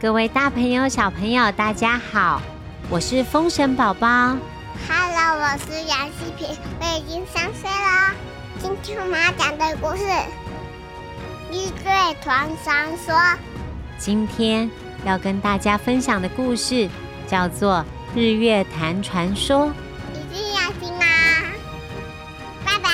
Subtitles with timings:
[0.00, 2.40] 各位大朋友、小朋友，大家好，
[2.88, 4.08] 我是风神宝宝。
[4.88, 8.14] Hello，我是杨希平，我已经三岁了。
[8.58, 10.02] 今天我们要讲的故事
[11.50, 13.14] 《日月传传说》。
[13.98, 14.70] 今天
[15.04, 16.88] 要跟大家分享的故事
[17.26, 17.84] 叫做
[18.18, 19.66] 《日月潭传说》。
[20.14, 21.04] 一定要听啊！
[22.64, 22.88] 拜拜。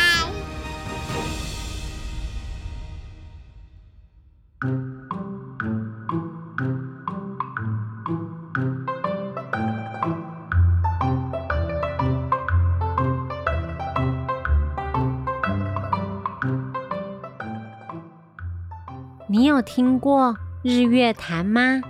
[19.28, 21.80] 你有听过日月潭吗？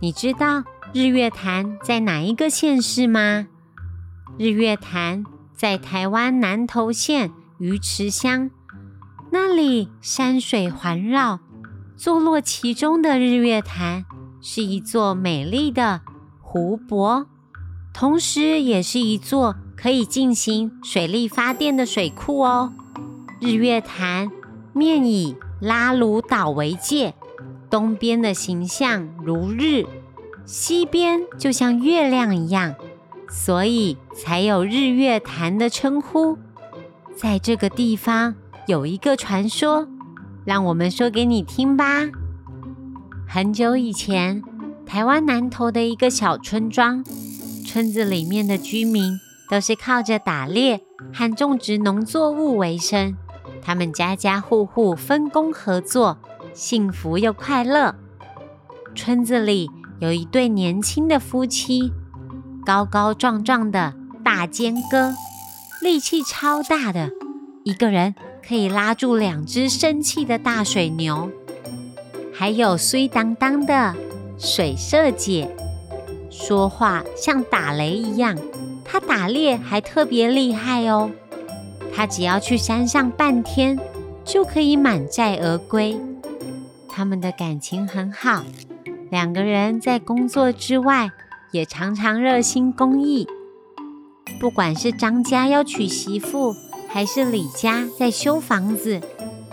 [0.00, 3.48] 你知道日月潭在哪一个县市吗？
[4.38, 5.24] 日月潭
[5.56, 8.52] 在台湾南投县鱼池乡，
[9.32, 11.40] 那里山水环绕，
[11.96, 14.04] 坐落其中的日月潭
[14.40, 16.02] 是一座美丽的
[16.40, 17.26] 湖泊，
[17.92, 22.72] 同时也是一座可以进行水力发电的水库哦。
[23.40, 24.30] 日月潭
[24.72, 27.14] 面以拉鲁岛为界，
[27.68, 29.84] 东边的形象如日，
[30.44, 32.76] 西边就像月亮一样，
[33.28, 36.38] 所以才有日月潭的称呼。
[37.16, 38.36] 在这个地方
[38.68, 39.88] 有一个传说，
[40.44, 42.08] 让我们说给你听吧。
[43.26, 44.42] 很久以前，
[44.86, 47.04] 台湾南投的一个小村庄，
[47.66, 49.18] 村子里面的居民
[49.50, 53.16] 都是靠着打猎和种植农作物为生。
[53.68, 56.16] 他们家家户户分工合作，
[56.54, 57.94] 幸福又快乐。
[58.94, 61.92] 村子里有一对年轻的夫妻，
[62.64, 63.92] 高高壮壮的
[64.24, 65.12] 大尖哥，
[65.82, 67.10] 力气超大的，
[67.62, 71.30] 一个人可以拉住两只生气的大水牛。
[72.32, 73.94] 还有衰当当的
[74.38, 75.54] 水社姐，
[76.30, 78.34] 说话像打雷一样，
[78.82, 81.10] 她打猎还特别厉害哦。
[81.98, 83.76] 他只要去山上半天，
[84.24, 85.98] 就可以满载而归。
[86.88, 88.44] 他们的感情很好，
[89.10, 91.10] 两个人在工作之外
[91.50, 93.26] 也常常热心公益。
[94.38, 96.54] 不管是张家要娶媳妇，
[96.86, 99.00] 还是李家在修房子，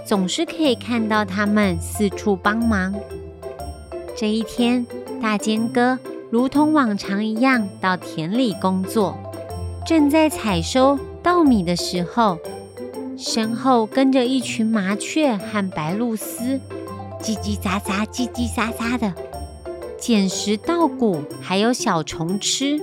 [0.06, 2.94] 总是可以看到他们四处帮忙。
[4.16, 4.86] 这一天，
[5.20, 5.98] 大坚哥
[6.30, 9.18] 如同往常一样到田里工作，
[9.84, 11.00] 正在采收。
[11.26, 12.38] 稻米的时候，
[13.18, 16.60] 身后跟着一群麻雀和白鹭鸶，
[17.20, 19.12] 叽叽喳喳，叽叽喳喳的
[19.98, 22.80] 捡拾稻谷，还有小虫吃。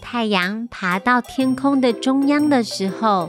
[0.00, 3.28] 太阳爬到天空的中央的时候，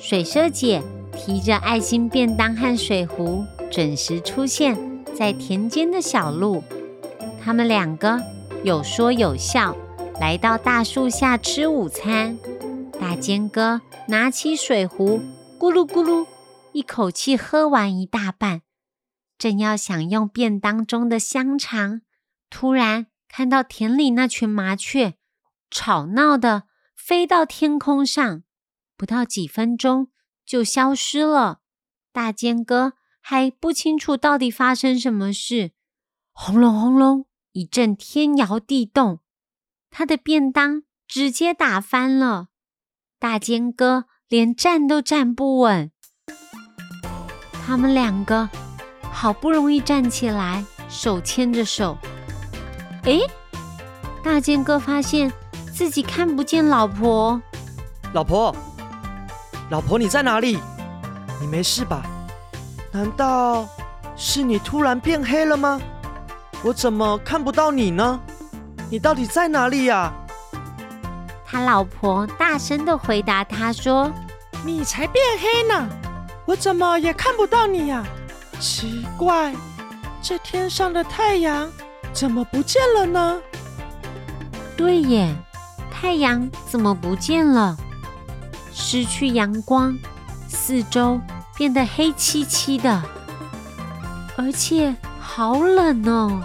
[0.00, 0.82] 水蛇姐
[1.16, 4.76] 提着爱心便当和水壶，准时出现
[5.16, 6.64] 在田间的小路。
[7.40, 8.20] 他们两个
[8.64, 9.76] 有说有笑，
[10.20, 12.36] 来到大树下吃午餐。
[13.00, 15.20] 大尖哥拿起水壶，
[15.58, 16.26] 咕噜咕噜，
[16.72, 18.62] 一口气喝完一大半。
[19.38, 22.02] 正要享用便当中的香肠，
[22.50, 25.14] 突然看到田里那群麻雀
[25.70, 26.64] 吵闹的
[26.96, 28.42] 飞到天空上，
[28.96, 30.08] 不到几分钟
[30.44, 31.60] 就消失了。
[32.12, 35.70] 大尖哥还不清楚到底发生什么事，
[36.32, 39.20] 轰隆轰隆一阵天摇地动，
[39.88, 42.48] 他的便当直接打翻了。
[43.20, 45.90] 大尖哥连站都站不稳，
[47.66, 48.48] 他们两个
[49.10, 51.98] 好不容易站起来，手牵着手。
[53.02, 53.18] 哎，
[54.22, 55.32] 大尖哥发现
[55.74, 57.42] 自己看不见老婆。
[58.12, 58.54] 老婆，
[59.68, 60.56] 老婆，你在哪里？
[61.40, 62.04] 你没事吧？
[62.92, 63.68] 难道
[64.16, 65.80] 是你突然变黑了吗？
[66.62, 68.20] 我怎么看不到你呢？
[68.88, 70.12] 你到底在哪里呀？
[71.50, 74.12] 他老婆大声的回答他说
[74.66, 75.88] ：“你才变黑呢，
[76.44, 78.04] 我怎么也看不到你呀？
[78.60, 79.54] 奇怪，
[80.20, 81.66] 这天上的太阳
[82.12, 83.40] 怎么不见了呢？
[84.76, 85.34] 对耶，
[85.90, 87.74] 太阳怎么不见了？
[88.74, 89.96] 失去阳光，
[90.48, 91.18] 四周
[91.56, 93.02] 变得黑漆漆的，
[94.36, 96.42] 而且好冷哦。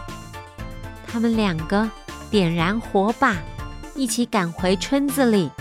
[1.06, 1.90] 他们两个
[2.32, 3.36] 点燃火把。”
[3.96, 5.52] 一起赶回村子里，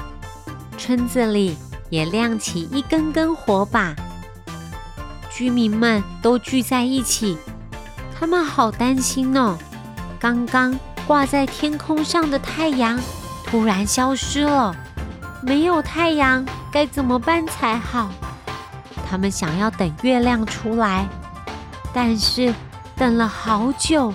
[0.79, 1.57] 村子里
[1.91, 3.95] 也亮起一根根火把。
[5.31, 7.37] 居民们都聚在一起，
[8.19, 9.59] 他们好担心哦。
[10.19, 12.99] 刚刚挂在天空上的太阳
[13.45, 14.75] 突然消失了，
[15.43, 18.11] 没有太阳该怎么办才好？
[19.11, 21.07] 他们想要等月亮出来，
[21.93, 22.55] 但是
[22.97, 24.15] 等了好久，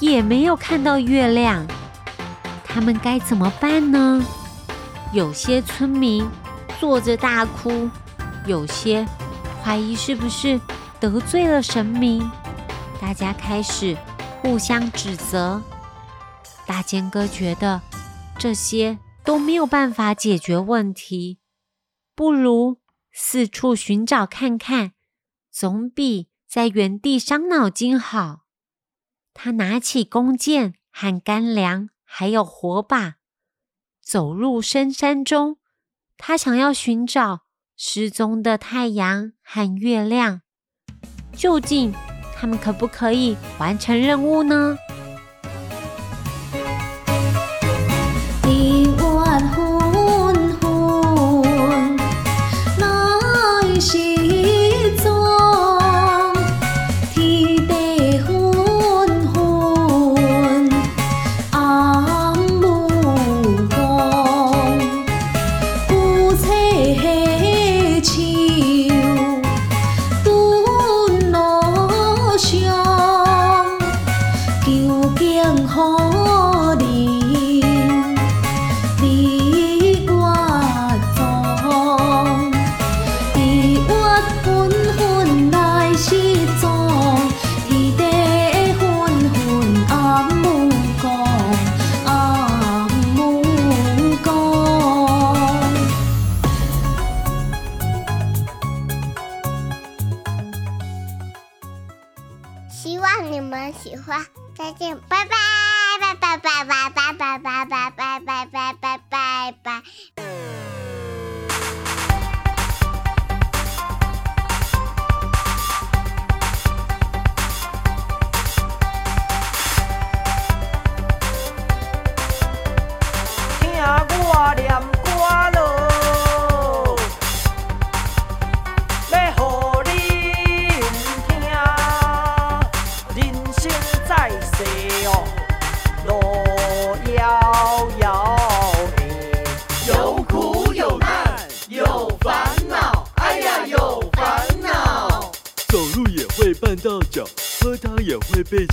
[0.00, 1.64] 也没有看到月亮，
[2.74, 4.20] 他们该怎么办呢？
[5.12, 6.28] 有些村民
[6.80, 7.88] 坐着大哭，
[8.48, 9.06] 有些
[9.62, 10.60] 怀疑是不是
[10.98, 12.28] 得罪了神明，
[13.00, 13.96] 大家开始
[14.42, 15.62] 互相指责。
[16.66, 17.80] 大剑哥觉得
[18.36, 21.38] 这些都没有办法解决问题，
[22.16, 22.80] 不如
[23.12, 24.94] 四处寻找看看，
[25.48, 28.40] 总比在原地伤脑筋好。
[29.32, 33.16] 他拿起弓箭和干粮，还有火把，
[34.00, 35.56] 走入深山中。
[36.16, 37.40] 他想要寻找
[37.76, 40.42] 失踪的太阳和月亮，
[41.32, 41.92] 究竟
[42.32, 44.78] 他们可不可以完成任务呢？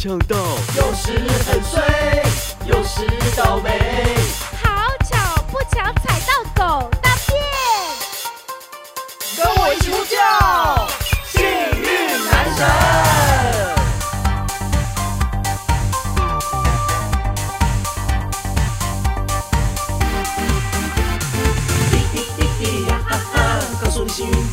[0.01, 0.36] 抢到，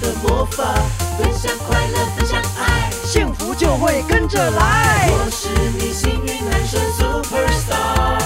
[0.08, 0.64] 的魔法，
[1.18, 2.90] 分享快乐，分享爱。
[3.04, 5.10] 幸福就会跟着来。
[5.10, 8.18] 我是你幸运男神 Superstar。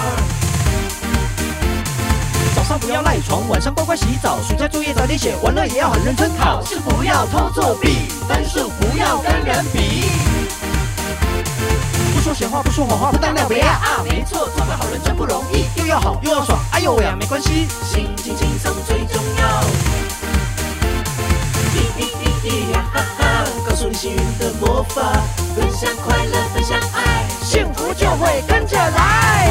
[2.54, 6.30] 早上不要赖床，晚上乖乖洗澡，暑假作业早点写，完了也要很认真。
[6.36, 10.04] 考试不要偷作弊，分数不要跟人比。
[12.14, 13.80] 不说闲话，不说谎话，不当两别啊！
[13.82, 19.91] 啊，没错，做个好人真不容易，又要好又要爽，哎呦喂啊，没关系，心情轻松最重要。
[22.92, 25.12] 哈哈，告诉你幸运的魔法，
[25.56, 29.50] 分享快乐，分享爱，幸福就会跟着来。